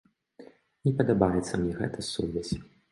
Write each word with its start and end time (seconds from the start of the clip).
Не 0.89 0.93
падабаецца 1.03 1.53
мне 1.63 1.73
гэта 1.85 2.11
сувязь. 2.13 2.53